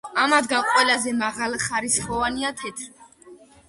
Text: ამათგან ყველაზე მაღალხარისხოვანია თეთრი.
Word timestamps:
ამათგან 0.21 0.65
ყველაზე 0.69 1.13
მაღალხარისხოვანია 1.21 2.57
თეთრი. 2.65 2.95